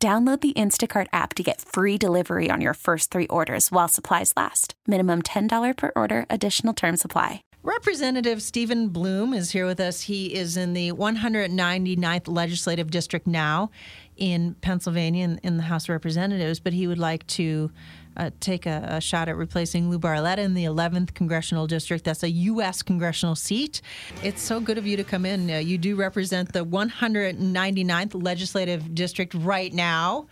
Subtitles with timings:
[0.00, 4.32] Download the Instacart app to get free delivery on your first three orders while supplies
[4.36, 4.74] last.
[4.86, 7.42] Minimum $10 per order, additional term supply.
[7.64, 10.02] Representative Stephen Bloom is here with us.
[10.02, 13.72] He is in the 199th Legislative District now
[14.16, 17.72] in Pennsylvania in, in the House of Representatives, but he would like to
[18.18, 22.04] uh, take a, a, shot at replacing Lou Barletta in the 11th congressional district.
[22.04, 22.82] That's a U.S.
[22.82, 23.80] congressional seat.
[24.22, 25.50] It's so good of you to come in.
[25.50, 30.26] Uh, you do represent the 199th legislative district right now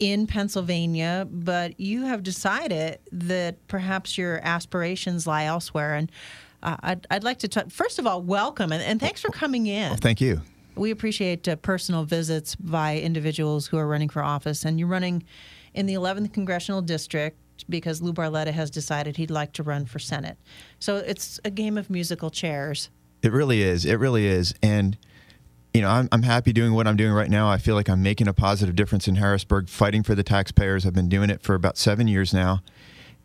[0.00, 5.94] in Pennsylvania, but you have decided that perhaps your aspirations lie elsewhere.
[5.94, 6.12] And
[6.62, 9.66] uh, I'd, I'd, like to talk, first of all, welcome and, and thanks for coming
[9.66, 9.90] in.
[9.90, 10.42] Well, thank you.
[10.74, 15.24] We appreciate uh, personal visits by individuals who are running for office, and you're running
[15.74, 17.38] in the 11th congressional district
[17.68, 20.38] because Lou Barletta has decided he'd like to run for Senate.
[20.78, 22.90] So it's a game of musical chairs.
[23.22, 23.84] It really is.
[23.84, 24.54] It really is.
[24.62, 24.96] And,
[25.74, 27.48] you know, I'm, I'm happy doing what I'm doing right now.
[27.48, 30.86] I feel like I'm making a positive difference in Harrisburg, fighting for the taxpayers.
[30.86, 32.62] I've been doing it for about seven years now.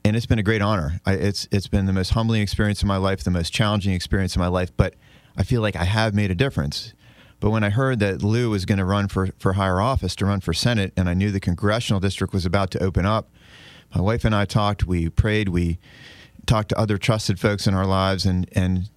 [0.06, 1.00] And it's been a great honor.
[1.06, 4.36] I, it's it's been the most humbling experience of my life, the most challenging experience
[4.36, 4.76] of my life.
[4.76, 4.96] But
[5.38, 6.94] I feel like I have made a difference.
[7.44, 10.26] But when I heard that Lou was going to run for, for higher office, to
[10.26, 13.30] run for Senate, and I knew the congressional district was about to open up,
[13.94, 15.78] my wife and I talked, we prayed, we
[16.46, 18.90] talked to other trusted folks in our lives, and, and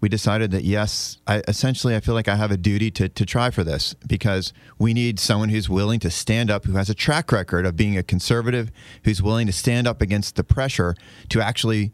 [0.00, 3.26] we decided that yes, I, essentially, I feel like I have a duty to, to
[3.26, 6.94] try for this because we need someone who's willing to stand up, who has a
[6.94, 8.70] track record of being a conservative,
[9.04, 10.96] who's willing to stand up against the pressure
[11.28, 11.92] to actually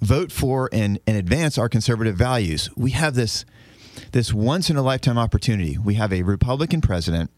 [0.00, 2.68] vote for and, and advance our conservative values.
[2.74, 3.44] We have this
[4.12, 5.78] this once in a lifetime opportunity.
[5.78, 7.30] We have a Republican president,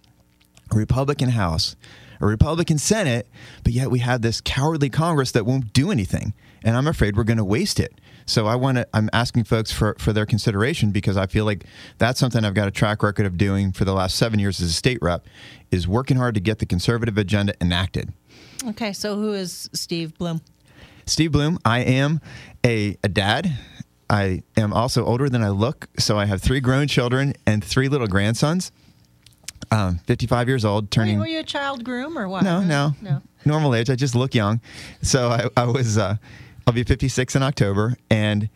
[0.70, 1.76] a Republican House,
[2.20, 3.28] a Republican Senate,
[3.62, 6.34] but yet we have this cowardly Congress that won't do anything.
[6.64, 8.00] And I'm afraid we're going to waste it.
[8.26, 11.64] So I want to I'm asking folks for for their consideration because I feel like
[11.98, 14.70] that's something I've got a track record of doing for the last 7 years as
[14.70, 15.26] a state rep
[15.70, 18.12] is working hard to get the conservative agenda enacted.
[18.66, 20.40] Okay, so who is Steve Bloom?
[21.06, 22.20] Steve Bloom, I am
[22.64, 23.56] a, a dad.
[24.08, 27.88] I am also older than I look, so I have three grown children and three
[27.88, 28.70] little grandsons.
[29.72, 31.18] Um, 55 years old, turning.
[31.18, 32.44] Were you, were you a child groom or what?
[32.44, 33.20] No, no, no.
[33.44, 33.90] Normal age.
[33.90, 34.60] I just look young.
[35.02, 35.98] So I, I was.
[35.98, 36.16] Uh,
[36.66, 38.48] I'll be 56 in October, and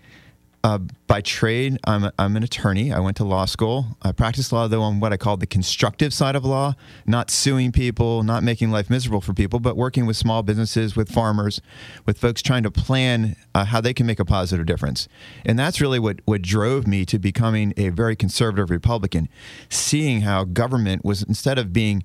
[0.62, 2.93] uh, by trade, I'm, I'm an attorney.
[2.93, 3.97] I went to law school.
[4.03, 6.75] I practiced law, though, on what I call the constructive side of law,
[7.06, 11.10] not suing people, not making life miserable for people, but working with small businesses, with
[11.10, 11.62] farmers,
[12.04, 15.09] with folks trying to plan uh, how they can make a positive difference.
[15.47, 19.31] And that's really what, what drove me to becoming a very conservative Republican,
[19.70, 22.04] seeing how government was, instead of being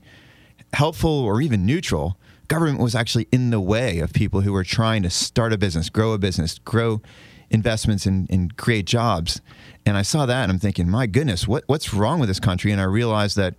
[0.72, 2.18] helpful or even neutral,
[2.48, 5.90] government was actually in the way of people who were trying to start a business,
[5.90, 7.02] grow a business, grow
[7.50, 9.42] investments and, and create jobs.
[9.86, 12.72] And I saw that and I'm thinking, my goodness, what, what's wrong with this country?
[12.72, 13.56] And I realized that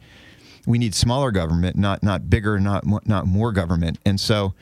[0.66, 3.98] we need smaller government, not not bigger, not not more government.
[4.04, 4.54] And so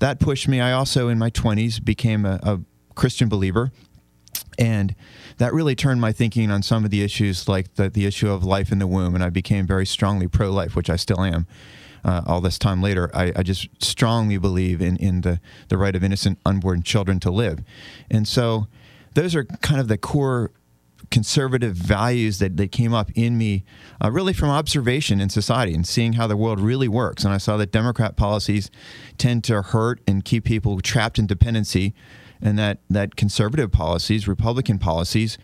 [0.00, 0.60] that pushed me.
[0.60, 2.60] I also, in my 20s, became a, a
[2.94, 3.70] Christian believer.
[4.58, 4.94] And
[5.38, 8.44] that really turned my thinking on some of the issues like the, the issue of
[8.44, 9.14] life in the womb.
[9.14, 11.46] And I became very strongly pro life, which I still am.
[12.04, 15.94] Uh, all this time later, I, I, just strongly believe in, in the, the right
[15.94, 17.60] of innocent unborn children to live.
[18.10, 18.66] And so
[19.14, 20.50] those are kind of the core
[21.12, 23.64] conservative values that, that came up in me
[24.02, 27.22] uh, really from observation in society and seeing how the world really works.
[27.24, 28.70] And I saw that Democrat policies
[29.18, 31.94] tend to hurt and keep people trapped in dependency,
[32.40, 35.38] and that, that conservative policies, Republican policies,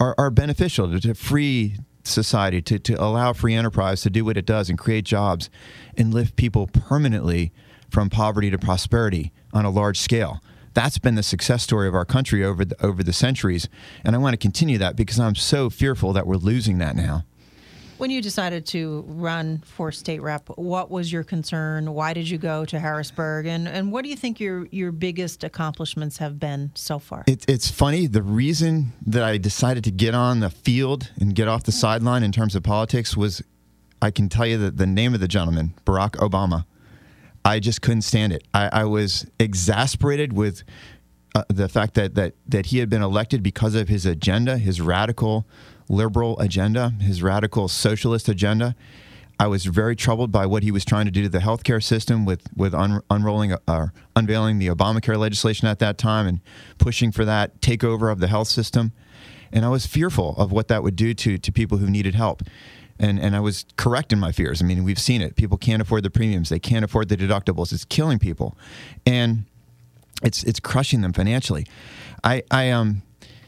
[0.00, 1.76] are, are beneficial to, to free
[2.08, 5.50] society, to, to allow free enterprise to do what it does and create jobs
[5.96, 7.52] and lift people permanently
[7.90, 10.40] from poverty to prosperity on a large scale
[10.78, 13.68] that's been the success story of our country over the, over the centuries.
[14.04, 17.24] And I want to continue that because I'm so fearful that we're losing that now.
[17.98, 21.92] When you decided to run for state rep, what was your concern?
[21.92, 23.46] Why did you go to Harrisburg?
[23.46, 27.24] And, and what do you think your, your biggest accomplishments have been so far?
[27.26, 28.06] It, it's funny.
[28.06, 31.80] The reason that I decided to get on the field and get off the mm.
[31.80, 33.42] sideline in terms of politics was
[34.00, 36.66] I can tell you that the name of the gentleman, Barack Obama.
[37.44, 38.46] I just couldn't stand it.
[38.54, 40.62] I, I was exasperated with
[41.34, 44.80] uh, the fact that, that that he had been elected because of his agenda, his
[44.80, 45.46] radical
[45.88, 48.74] liberal agenda, his radical socialist agenda.
[49.40, 52.24] I was very troubled by what he was trying to do to the healthcare system
[52.24, 56.40] with with un- unrolling uh, unveiling the Obamacare legislation at that time and
[56.78, 58.92] pushing for that takeover of the health system.
[59.52, 62.42] And I was fearful of what that would do to to people who needed help.
[62.98, 64.60] And and I was correct in my fears.
[64.60, 65.36] I mean, we've seen it.
[65.36, 66.48] People can't afford the premiums.
[66.48, 67.72] They can't afford the deductibles.
[67.72, 68.56] It's killing people,
[69.06, 69.44] and
[70.22, 71.66] it's it's crushing them financially.
[72.24, 73.02] I I um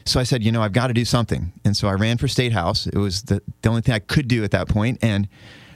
[0.05, 1.53] so I said, you know, I've got to do something.
[1.63, 2.87] And so I ran for state house.
[2.87, 4.75] It was the, the only thing I could do at that.
[5.01, 5.27] And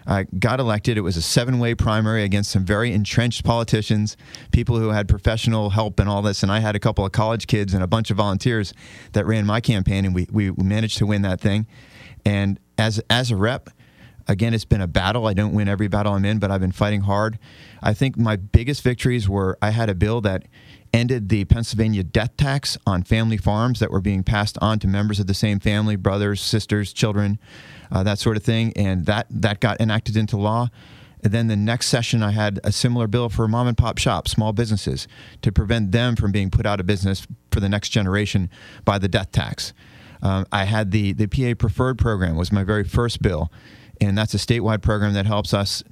[0.07, 0.97] I got elected.
[0.97, 4.17] It was a seven way primary against some very entrenched politicians,
[4.51, 6.43] people who had professional help and all this.
[6.43, 8.73] And I had a couple of college kids and a bunch of volunteers
[9.13, 10.05] that ran my campaign.
[10.05, 11.67] And we, we managed to win that thing.
[12.25, 13.69] And as, as a rep,
[14.27, 15.27] again, it's been a battle.
[15.27, 17.39] I don't win every battle I'm in, but I've been fighting hard.
[17.81, 20.43] I think my biggest victories were I had a bill that
[20.93, 25.19] ended the Pennsylvania death tax on family farms that were being passed on to members
[25.19, 27.37] of the same family, brothers, sisters, children,
[27.91, 30.69] uh, that sort of thing, and that that got enacted into law.
[31.21, 34.31] And then the next session, I had a similar bill for mom and pop shops,
[34.31, 35.07] small businesses,
[35.41, 38.49] to prevent them from being put out of business for the next generation
[38.85, 39.73] by the death tax.
[40.21, 43.51] Um, I had the the PA Preferred program was my very first bill,
[44.01, 45.83] and that's a statewide program that helps us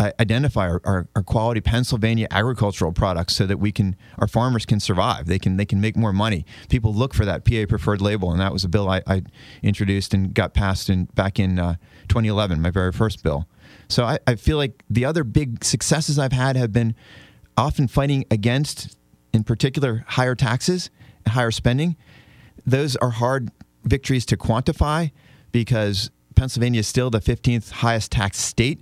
[0.00, 4.80] identify our, our, our, quality Pennsylvania agricultural products so that we can our farmers can
[4.80, 5.26] survive.
[5.26, 6.44] They can they can make more money.
[6.68, 9.22] People look for that PA preferred label, and that was a bill I, I
[9.62, 11.74] introduced and got passed in back in uh,
[12.08, 13.46] 2011, my very first bill.
[13.88, 16.94] So I, I feel like the other big successes I've had have been
[17.56, 18.96] often fighting against,
[19.32, 20.90] in particular, higher taxes,
[21.28, 21.96] higher spending.
[22.66, 23.50] Those are hard
[23.84, 25.12] victories to quantify
[25.52, 28.80] because Pennsylvania is still the 15th highest tax state.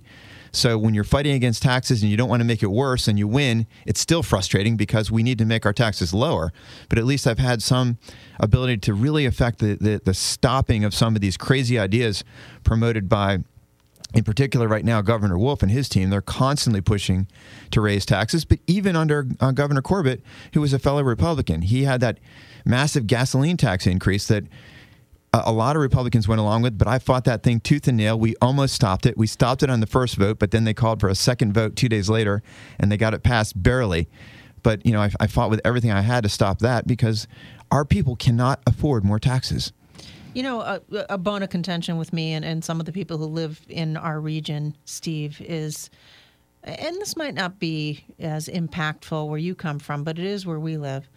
[0.55, 3.17] So when you're fighting against taxes and you don't want to make it worse and
[3.17, 6.53] you win, it's still frustrating because we need to make our taxes lower.
[6.89, 7.97] But at least I've had some
[8.39, 12.23] ability to really affect the, the, the stopping of some of these crazy ideas
[12.63, 13.39] promoted by
[14.13, 17.27] in particular, right now, Governor Wolf and his team, they're constantly pushing
[17.71, 18.45] to raise taxes.
[18.45, 20.21] But even under uh, Governor Corbett,
[20.53, 22.19] who was a fellow Republican, he had that
[22.63, 24.43] massive gasoline tax increase that
[25.33, 27.97] Uh, a lot of Republicans went along with, but I fought that thing tooth and
[27.97, 28.19] nail.
[28.19, 29.17] We almost stopped it.
[29.17, 31.75] We stopped it on the first vote, but then they called for a second vote
[31.75, 32.43] two days later,
[32.79, 34.07] and they got it passed barely.
[34.61, 37.27] But you know, I, I fought with everything I had to stop that because
[37.71, 39.73] our people cannot afford more taxes.
[40.35, 43.17] You know, a, a bone of contention with me and, and some of the people
[43.17, 45.89] who live in our region, Steve, is,
[46.63, 50.59] and this might not be as impactful where you come from, but it is where
[50.59, 51.07] we live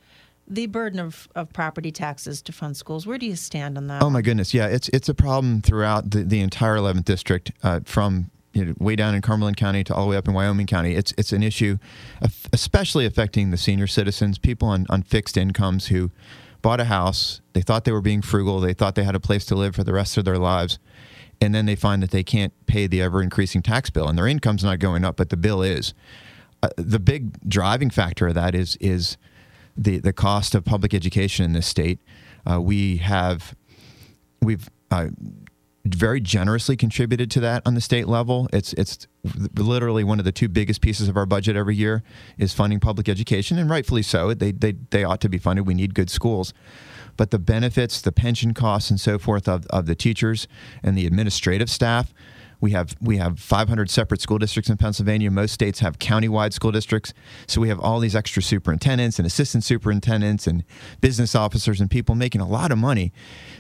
[0.49, 3.07] the burden of, of property taxes to fund schools.
[3.07, 4.03] Where do you stand on that?
[4.03, 7.81] Oh my goodness, yeah, it's it's a problem throughout the, the entire 11th district, uh,
[7.85, 10.67] from you know, way down in Cumberland County to all the way up in Wyoming
[10.67, 10.95] County.
[10.95, 11.79] It's it's an issue,
[12.53, 16.11] especially affecting the senior citizens, people on, on fixed incomes who
[16.63, 17.41] bought a house.
[17.53, 18.61] They thought they were being frugal.
[18.61, 20.79] They thought they had a place to live for the rest of their lives.
[21.39, 24.27] And then they find that they can't pay the ever increasing tax bill, and their
[24.27, 25.93] income's not going up, but the bill is.
[26.63, 29.19] Uh, the big driving factor of that is is
[29.77, 31.99] the the cost of public education in this state.
[32.49, 33.55] Uh, we have
[34.41, 35.09] we've uh,
[35.85, 38.49] very generously contributed to that on the state level.
[38.53, 39.07] It's it's
[39.55, 42.03] literally one of the two biggest pieces of our budget every year
[42.39, 44.35] is funding public education, and rightfully so.
[44.35, 45.67] They they they ought to be funded.
[45.67, 46.53] We need good schools.
[47.17, 50.47] But the benefits, the pension costs, and so forth of, of the teachers
[50.83, 52.13] and the administrative staff
[52.61, 55.31] we have we have 500 separate school districts in Pennsylvania.
[55.31, 57.13] Most states have countywide school districts,
[57.47, 60.65] so we have all these extra superintendents and assistant superintendents and
[61.01, 63.13] business officers and people making a lot of money.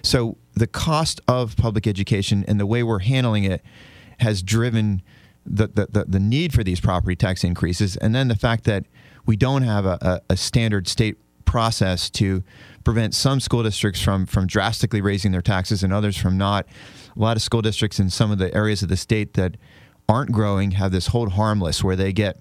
[0.02, 3.62] So the cost of public education and the way we're handling it
[4.20, 5.02] has driven
[5.44, 8.86] the the, the, the need for these property tax increases, and then the fact that
[9.26, 11.18] we don't have a, a, a standard state
[11.56, 12.42] process to
[12.84, 16.66] prevent some school districts from from drastically raising their taxes and others from not
[17.16, 19.56] a lot of school districts in some of the areas of the state that
[20.06, 22.38] aren't growing have this hold harmless where they get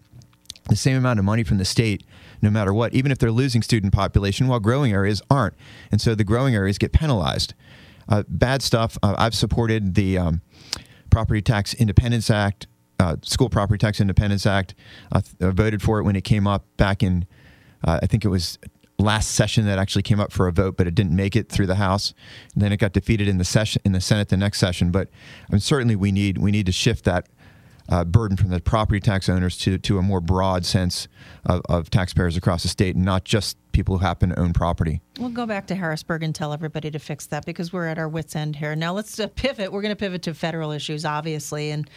[0.67, 2.03] the same amount of money from the state
[2.41, 5.53] no matter what, even if they're losing student population, while growing areas aren't.
[5.91, 7.53] And so the growing areas get penalized.
[8.09, 8.97] Uh, bad stuff.
[9.01, 10.41] Uh, I've supported the um,
[11.09, 12.67] Property Tax Independence Act,
[12.99, 14.75] uh, School Property Tax Independence Act.
[15.13, 17.25] I voted for it when it came up back in,
[17.81, 18.59] uh, I think it was
[18.97, 21.67] last session that actually came up for a vote, but it didn't make it through
[21.67, 22.13] the House.
[22.53, 24.91] And then it got defeated in the session in the Senate the next session.
[24.91, 25.09] But
[25.49, 27.27] I mean, certainly we need we need to shift that
[27.89, 31.07] uh, burden from the property tax owners to, to a more broad sense
[31.45, 35.01] of, of, taxpayers across the state and not just people who happen to own property.
[35.19, 38.07] We'll go back to Harrisburg and tell everybody to fix that because we're at our
[38.07, 38.73] wits' end here.
[38.73, 39.69] Now let's uh, pivot.
[39.69, 41.89] We're going to pivot to federal issues, obviously, and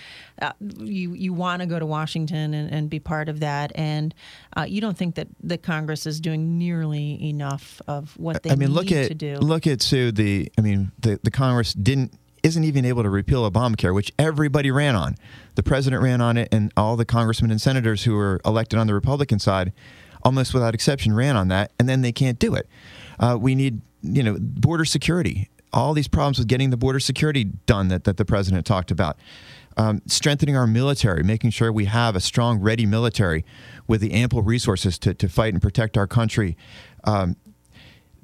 [0.42, 4.12] uh, you you want to go to Washington and, and, be part of that, and
[4.56, 8.56] uh, you don't think that the Congress is doing nearly enough of what they I
[8.56, 9.36] mean, need look at, to do.
[9.36, 10.10] Look at Sue.
[10.10, 14.70] The I mean, the the Congress didn't isn't even able to repeal Obamacare, which everybody
[14.70, 15.16] ran on.
[15.54, 18.86] The president ran on it, and all the congressmen and senators who were elected on
[18.86, 19.72] the Republican side,
[20.22, 22.68] almost without exception, ran on that, and then they can't do it.
[23.18, 25.48] Uh, we need, you know, border security.
[25.72, 29.18] All these problems with getting the border security done that, that the president talked about.
[29.76, 33.44] Um, strengthening our military, making sure we have a strong, ready military
[33.86, 36.56] with the ample resources to, to fight and protect our country.
[37.04, 37.36] Um,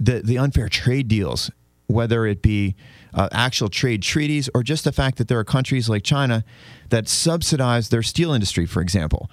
[0.01, 1.51] the, the unfair trade deals,
[1.87, 2.75] whether it be
[3.13, 6.45] uh, actual trade treaties or just the fact that there are countries like China
[6.89, 9.31] that subsidize their steel industry, for example.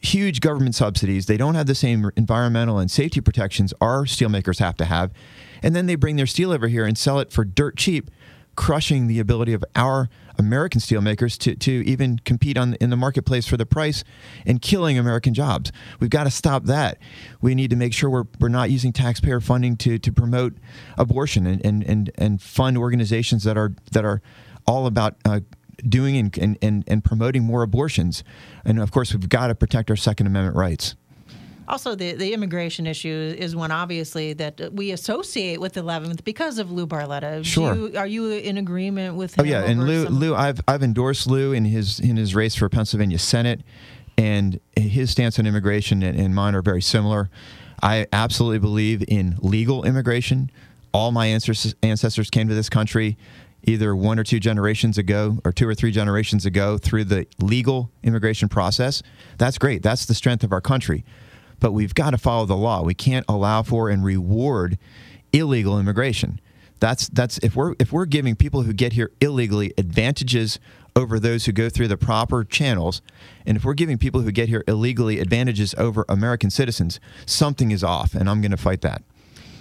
[0.00, 1.26] Huge government subsidies.
[1.26, 5.12] They don't have the same environmental and safety protections our steelmakers have to have.
[5.62, 8.10] And then they bring their steel over here and sell it for dirt cheap
[8.58, 13.46] crushing the ability of our American steelmakers to, to even compete on in the marketplace
[13.46, 14.02] for the price
[14.44, 15.70] and killing American jobs.
[16.00, 16.98] We've got to stop that.
[17.40, 20.54] We need to make sure we're, we're not using taxpayer funding to, to promote
[20.96, 24.20] abortion and, and, and, and fund organizations that are that are
[24.66, 25.38] all about uh,
[25.86, 28.24] doing and, and, and promoting more abortions.
[28.64, 30.94] And of course, we've got to protect our Second Amendment rights.
[31.68, 36.58] Also, the, the immigration issue is one obviously that we associate with the 11th because
[36.58, 37.44] of Lou Barletta.
[37.44, 37.74] Sure.
[37.74, 39.48] You, are you in agreement with oh, him?
[39.48, 40.06] Oh yeah, and Lou.
[40.08, 43.60] Lou, I've I've endorsed Lou in his in his race for Pennsylvania Senate,
[44.16, 47.28] and his stance on immigration and, and mine are very similar.
[47.82, 50.50] I absolutely believe in legal immigration.
[50.92, 53.18] All my ancestors came to this country
[53.64, 57.90] either one or two generations ago or two or three generations ago through the legal
[58.02, 59.02] immigration process.
[59.36, 59.82] That's great.
[59.82, 61.04] That's the strength of our country
[61.60, 62.82] but we've got to follow the law.
[62.82, 64.78] We can't allow for and reward
[65.32, 66.40] illegal immigration.
[66.80, 70.60] That's that's if we're if we're giving people who get here illegally advantages
[70.94, 73.02] over those who go through the proper channels,
[73.46, 77.82] and if we're giving people who get here illegally advantages over American citizens, something is
[77.82, 79.02] off, and I'm going to fight that.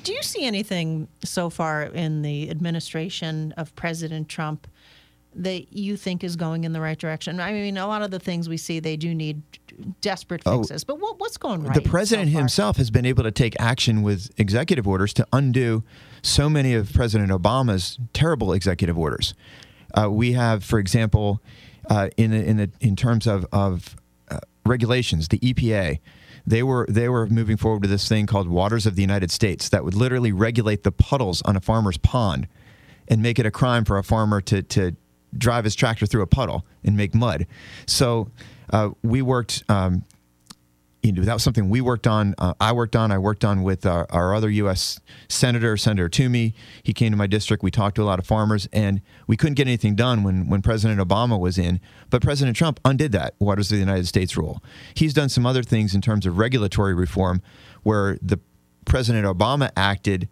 [0.07, 4.65] Do you see anything so far in the administration of President Trump
[5.35, 7.41] that you think is going in the right direction?
[7.41, 9.41] I mean, a lot of the things we see, they do need
[9.99, 10.85] desperate oh, fixes.
[10.85, 11.75] Oh, but what, what's going right?
[11.75, 15.83] The president so himself has been able to take action with executive orders to undo
[16.21, 19.33] so many of President Obama's terrible executive orders.
[19.93, 21.41] Uh, we have, for example,
[21.89, 23.97] uh, in the, in the, in terms of of
[24.31, 25.99] uh, regulations, the EPA.
[26.47, 29.67] They were they were moving forward with this thing called Waters of the United States
[29.69, 32.47] that would literally regulate the puddles on a farmer's pond
[33.09, 34.95] and make it a crime for a farmer to to
[35.37, 37.45] drive his tractor through a puddle and make mud.
[37.85, 38.31] So
[38.71, 39.63] uh, we worked.
[39.69, 40.05] Um,
[41.07, 42.35] you know, that was something we worked on.
[42.37, 43.13] Uh, I worked on.
[43.13, 44.99] I worked on with our, our, other U.S.
[45.29, 46.53] senator, Senator Toomey.
[46.83, 47.63] He came to my district.
[47.63, 50.61] We talked to a lot of farmers, and we couldn't get anything done when when
[50.61, 51.79] President Obama was in.
[52.09, 53.35] But President Trump undid that.
[53.39, 54.61] Waters of the United States rule.
[54.93, 57.41] He's done some other things in terms of regulatory reform,
[57.83, 58.39] where the
[58.83, 60.27] President Obama acted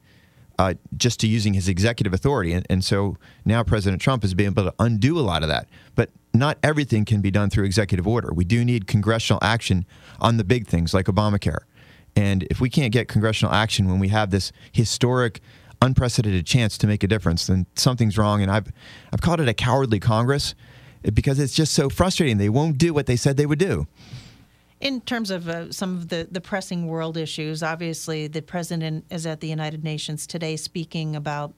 [0.60, 2.54] uh, just to using his executive authority.
[2.54, 5.68] And, and, so now President Trump has been able to undo a lot of that.
[5.96, 8.34] But not everything can be done through executive order.
[8.34, 9.86] We do need congressional action
[10.20, 11.64] on the big things like Obamacare.
[12.16, 15.42] And if we can't get congressional action when we have this historic,
[15.82, 18.42] unprecedented chance to make a difference, then something's wrong.
[18.42, 18.72] And I've,
[19.12, 20.56] I've called it a cowardly Congress
[21.14, 22.38] because it's just so frustrating.
[22.38, 23.88] They won't do what they said they would do.
[24.82, 29.26] In terms of uh, some of the, the pressing world issues, obviously the president is
[29.26, 31.54] at the United Nations today speaking about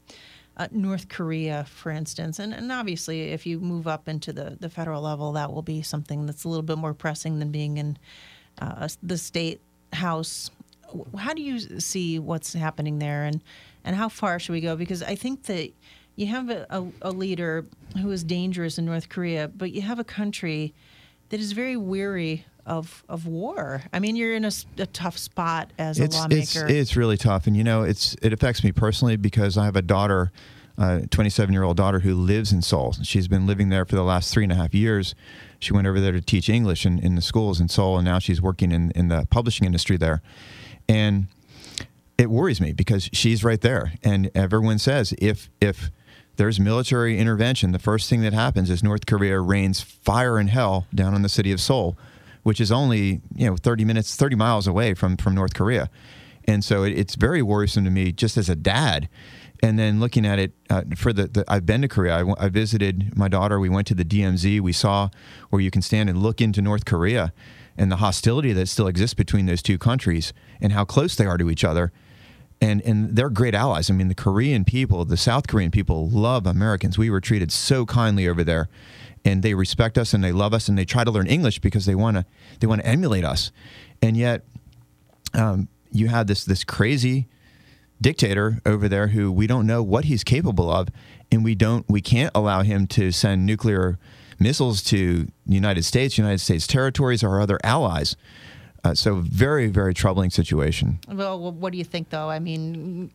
[0.58, 2.40] uh, North Korea, for instance.
[2.40, 5.82] And, and obviously, if you move up into the, the federal level, that will be
[5.82, 7.98] something that's a little bit more pressing than being in
[8.60, 9.62] uh, the state
[9.94, 10.52] house.
[11.18, 13.42] How do you see what's happening there, and,
[13.84, 14.76] and how far should we go?
[14.76, 15.72] Because I think that
[16.16, 17.66] you have a, a, a leader
[18.02, 20.74] who is dangerous in North Korea, but you have a country
[21.30, 23.82] that is very weary of of war.
[23.92, 26.66] I mean, you're in a, a tough spot as it's, a lawmaker.
[26.66, 29.76] It's, it's really tough, and you know, it's it affects me personally because I have
[29.76, 30.32] a daughter,
[30.78, 32.94] uh, a 27 year old daughter who lives in Seoul.
[33.02, 35.16] She's been living there for the last three and a half years.
[35.60, 38.20] She went over there to teach English in, in the schools in Seoul, and now
[38.20, 40.22] she's working in, in the publishing industry there.
[40.88, 41.28] And
[42.18, 45.90] it worries me because she's right there, and everyone says if if
[46.36, 50.86] there's military intervention, the first thing that happens is North Korea rains fire and hell
[50.94, 51.98] down on the city of Seoul
[52.48, 55.90] which is only you know 30 minutes, 30 miles away from from North Korea,
[56.46, 59.10] and so it, it's very worrisome to me just as a dad.
[59.62, 62.24] And then looking at it uh, for the, the, I've been to Korea.
[62.24, 63.60] I, I visited my daughter.
[63.60, 64.62] We went to the DMZ.
[64.62, 65.10] We saw
[65.50, 67.34] where you can stand and look into North Korea
[67.76, 71.38] and the hostility that still exists between those two countries and how close they are
[71.38, 71.92] to each other.
[72.62, 73.90] And, and they're great allies.
[73.90, 76.98] I mean, the Korean people, the South Korean people love Americans.
[76.98, 78.70] We were treated so kindly over there
[79.28, 81.86] and they respect us and they love us and they try to learn English because
[81.86, 82.26] they want to
[82.60, 83.52] they want to emulate us,
[84.02, 84.44] and yet
[85.34, 87.28] um, you have this this crazy
[88.00, 90.88] dictator over there who we don't know what he's capable of,
[91.30, 94.00] and we don't we can't allow him to send nuclear
[94.40, 98.16] missiles to the United States, United States territories, or other allies.
[98.84, 101.00] Uh, so very, very troubling situation.
[101.08, 102.30] Well, what do you think, though?
[102.30, 103.12] I mean,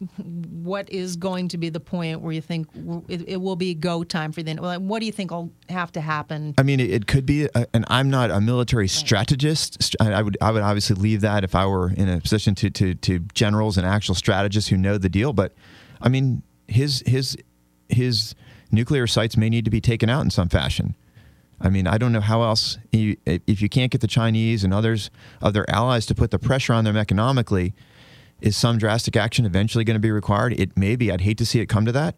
[0.62, 2.68] what is going to be the point where you think
[3.08, 4.54] it, it will be go time for the?
[4.60, 6.54] Well, what do you think will have to happen?
[6.58, 9.96] I mean, it, it could be, a, and I'm not a military strategist.
[10.00, 12.70] I, I, would, I would obviously leave that if I were in a position to,
[12.70, 15.32] to, to generals and actual strategists who know the deal.
[15.32, 15.54] But
[16.00, 17.36] I mean, his his
[17.88, 18.34] his
[18.70, 20.96] nuclear sites may need to be taken out in some fashion.
[21.62, 24.74] I mean, I don't know how else, you, if you can't get the Chinese and
[24.74, 27.72] others, other allies to put the pressure on them economically,
[28.40, 30.58] is some drastic action eventually going to be required?
[30.58, 31.12] It may be.
[31.12, 32.16] I'd hate to see it come to that,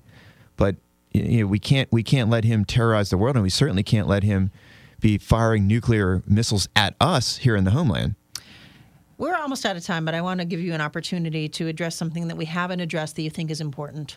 [0.57, 0.77] but
[1.13, 4.09] you know, we can't we can't let him terrorize the world, and we certainly can't
[4.09, 4.51] let him
[5.01, 8.15] be firing nuclear missiles at us here in the homeland.
[9.19, 11.95] We're almost out of time, but I want to give you an opportunity to address
[11.95, 14.17] something that we haven't addressed that you think is important.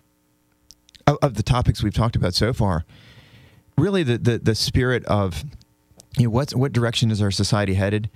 [1.05, 2.86] Of, of the topics we've talked about so far,
[3.77, 5.43] really the, the, the spirit of
[6.17, 8.10] you know, what's, what direction is our society headed?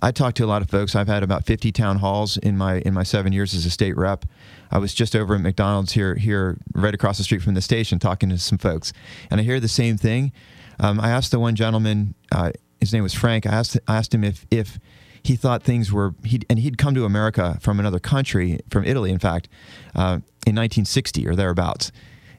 [0.00, 0.94] I talked to a lot of folks.
[0.94, 3.96] I've had about 50 town halls in my in my seven years as a state
[3.96, 4.24] rep.
[4.70, 7.98] I was just over at McDonald's here here right across the street from the station
[7.98, 8.92] talking to some folks,
[9.30, 10.32] and I hear the same thing.
[10.78, 13.44] Um, I asked the one gentleman, uh, his name was Frank.
[13.44, 14.78] I asked I asked him if if
[15.22, 19.10] he thought things were he and he'd come to America from another country, from Italy,
[19.10, 19.48] in fact,
[19.96, 21.90] uh, in 1960 or thereabouts.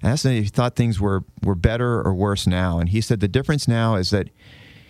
[0.01, 2.79] I asked him if he thought things were, were better or worse now.
[2.79, 4.29] And he said the difference now is that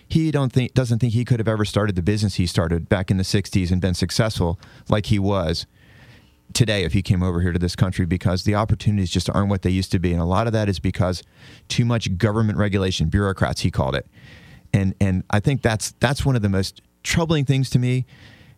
[0.06, 3.10] he don't think doesn't think he could have ever started the business he started back
[3.10, 5.66] in the 60s and been successful like he was
[6.52, 9.62] today if he came over here to this country because the opportunities just aren't what
[9.62, 10.12] they used to be.
[10.12, 11.22] And a lot of that is because
[11.68, 14.06] too much government regulation bureaucrats he called it.
[14.72, 18.04] And and I think that's that's one of the most troubling things to me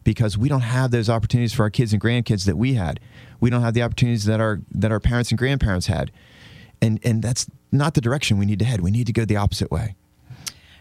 [0.04, 2.98] because we don't have those opportunities for our kids and grandkids that we had.
[3.40, 6.10] We don't have the opportunities that our that our parents and grandparents had
[6.82, 8.80] and and that's not the direction we need to head.
[8.80, 9.94] We need to go the opposite way.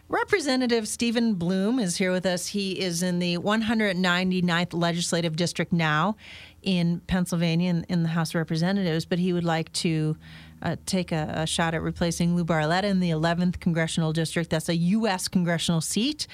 [0.10, 2.48] Representative Stephen Bloom is here with us.
[2.48, 6.18] He is in the 199th Legislative District now
[6.62, 10.18] in Pennsylvania in, in the House of Representatives, but he would like to
[10.64, 14.50] uh, take a, a, shot at replacing Lou Barletta in the 11th Congressional District.
[14.50, 15.30] That's a U.S.
[15.30, 16.28] congressional seat.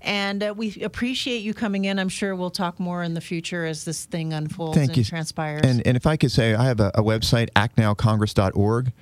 [0.00, 1.98] And uh, we appreciate you coming in.
[1.98, 5.04] I'm sure we'll talk more in the future as this thing unfolds Thank and you.
[5.04, 5.62] transpires.
[5.64, 8.92] And, and if I could say, I have a, a website, actnowcongress.org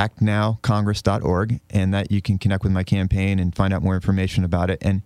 [0.00, 4.70] actnowcongress.org, and that you can connect with my campaign and find out more information about
[4.70, 4.78] it.
[4.80, 5.02] And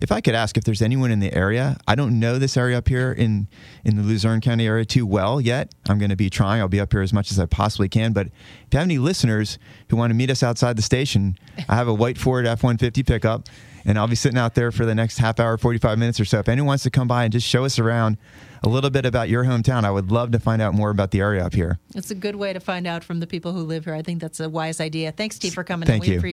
[0.00, 2.78] if I could ask if there's anyone in the area, I don't know this area
[2.78, 3.48] up here in,
[3.84, 5.74] in the Luzerne County area too well yet.
[5.88, 6.60] I'm going to be trying.
[6.60, 8.12] I'll be up here as much as I possibly can.
[8.12, 9.58] But if you have any listeners
[9.90, 11.36] who want to meet us outside the station,
[11.68, 13.48] I have a white Ford F 150 pickup,
[13.84, 16.38] and I'll be sitting out there for the next half hour, 45 minutes or so.
[16.38, 18.18] If anyone wants to come by and just show us around,
[18.62, 19.84] a little bit about your hometown.
[19.84, 21.78] I would love to find out more about the area up here.
[21.94, 23.94] It's a good way to find out from the people who live here.
[23.94, 25.12] I think that's a wise idea.
[25.12, 25.86] Thanks, Steve, for coming.
[25.86, 26.32] Thank you.